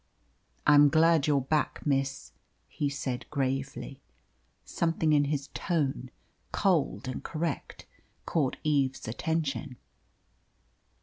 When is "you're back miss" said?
1.27-2.31